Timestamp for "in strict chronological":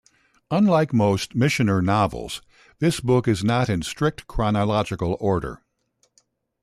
3.69-5.15